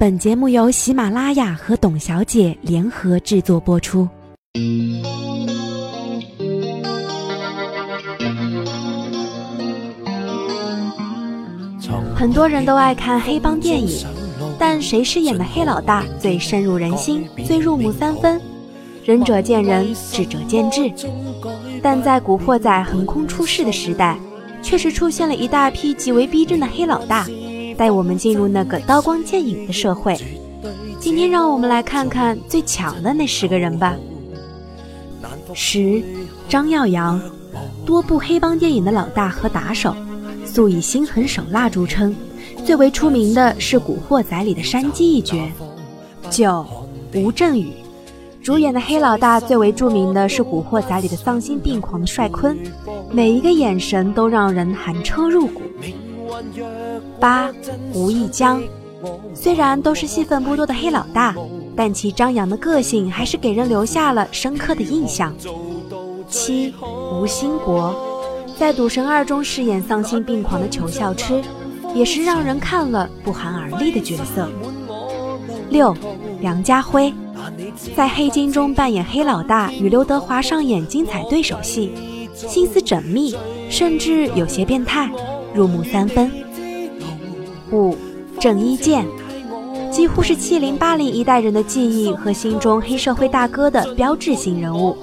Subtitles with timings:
[0.00, 4.08] 本节目由喜马拉雅和董小姐联合制作播出。
[12.14, 14.06] 很多人都爱看黑帮电影，
[14.56, 18.40] 但谁饰演的黑老大最深入人心、最入木三分？
[19.04, 20.92] 仁者见仁，智者见智。
[21.82, 24.16] 但在古惑仔横空出世的时代，
[24.62, 27.26] 确实出现了一大批极为逼真的黑老大。
[27.78, 30.18] 带我们进入那个刀光剑影的社会。
[30.98, 33.96] 今天，让我们来看看最强的那十个人吧。
[35.54, 36.02] 十，
[36.48, 37.20] 张耀扬，
[37.86, 39.94] 多部黑帮电影的老大和打手，
[40.44, 42.14] 素以心狠手辣著称。
[42.64, 45.36] 最为出名的是《古惑仔》里的山鸡一角。
[46.28, 46.66] 九，
[47.14, 47.72] 吴镇宇，
[48.42, 52.58] 主演的黑老大最为著名的是《古惑仔》里的丧心病狂的帅坤，
[53.12, 55.62] 每一个眼神都让人寒彻入骨。
[57.18, 57.50] 八，
[57.94, 58.62] 吴亦江，
[59.34, 61.34] 虽然都是戏份不多的黑老大，
[61.76, 65.34] 但其张扬的个性还是给人留下了深刻的印象。
[66.28, 66.74] 七，
[67.12, 67.94] 吴兴国，
[68.58, 71.42] 在《赌神二》中饰演丧心病狂的裘笑痴，
[71.94, 74.48] 也是让人看了不寒而栗的角色。
[75.70, 75.96] 六，
[76.40, 77.12] 梁家辉，
[77.96, 81.92] 在《黑金》中扮演黑老大，与刘德华上演精彩对手戏，
[82.34, 83.34] 心思缜密，
[83.70, 85.10] 甚至有些变态。
[85.58, 86.30] 入木三分。
[87.72, 87.96] 五，
[88.38, 89.04] 郑伊健，
[89.90, 94.96] 几乎是七零八零一代人的记忆和心中黑社会大哥的标志性人物，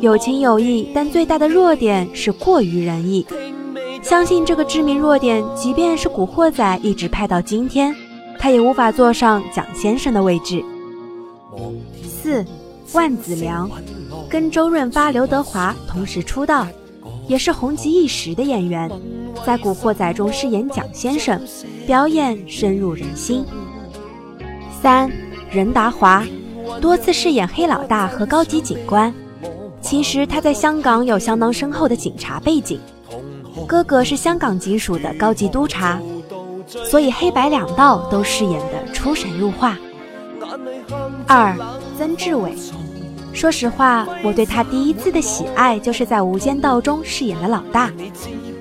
[0.00, 3.26] 有情有义，但最大的弱点是过于仁义。
[4.02, 7.94] 相信这个致命弱点，即便是古惑仔一直拍到今天，
[8.38, 10.64] 他也无法坐上蒋先生的位置。
[12.08, 12.42] 四，
[12.94, 13.70] 万梓良，
[14.30, 16.66] 跟周润发、刘德华同时出道。
[17.30, 18.90] 也是红极一时的演员，
[19.46, 21.40] 在《古惑仔》中饰演蒋先生，
[21.86, 23.44] 表演深入人心。
[24.82, 25.08] 三，
[25.48, 26.26] 任达华
[26.80, 29.14] 多次饰演黑老大和高级警官，
[29.80, 32.80] 其实他在香港有相当深厚的警察背景，
[33.64, 36.00] 哥哥是香港警署的高级督察，
[36.66, 39.78] 所以黑白两道都饰演的出神入化。
[41.28, 41.56] 二，
[41.96, 42.56] 曾志伟。
[43.32, 47.90] 说实话，我对他第一次的喜爱就是在《无间道》中饰演的老大，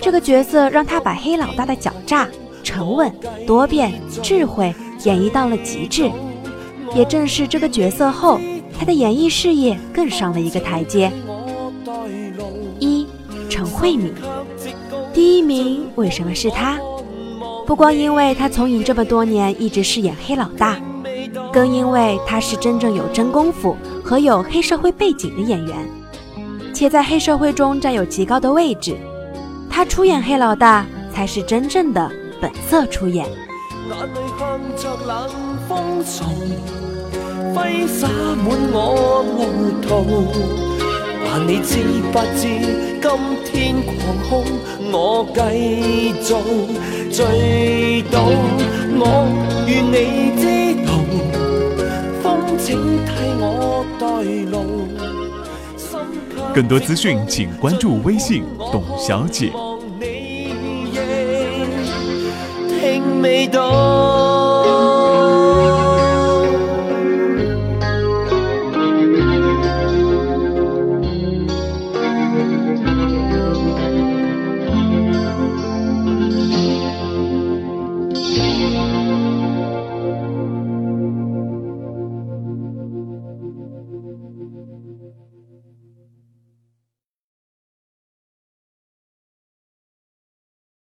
[0.00, 2.28] 这个角色让他把黑老大的狡诈、
[2.62, 3.10] 沉稳、
[3.46, 6.10] 多变、智慧演绎到了极致。
[6.94, 8.38] 也正是这个角色后，
[8.78, 11.10] 他的演艺事业更上了一个台阶。
[12.78, 13.06] 一，
[13.48, 14.12] 陈慧敏，
[15.14, 16.78] 第一名为什么是他？
[17.66, 20.76] 不光因为他从影这么多年一直饰演黑老大。
[21.56, 23.74] 更因为他是真正有真功夫
[24.04, 25.74] 和有黑社会背景的演员，
[26.74, 28.94] 且在黑社会中占有极高的位置，
[29.70, 32.12] 他出演黑老大才是真正的
[32.42, 33.24] 本色出演。
[33.24, 35.30] 眼里向着冷
[35.66, 36.04] 风，
[37.54, 39.88] 挥洒满我糊涂。
[41.24, 41.78] 但你知
[42.12, 42.42] 不知
[43.00, 43.08] 今
[43.46, 43.96] 天狂
[44.28, 44.44] 空，
[44.92, 45.40] 我继
[46.20, 46.34] 续
[47.10, 48.28] 醉倒。
[48.98, 49.02] 我
[49.66, 49.94] 愿你
[50.38, 50.44] 知
[56.54, 59.52] 更多资讯，请关注微信“董小姐”。
[62.80, 64.35] 听未到。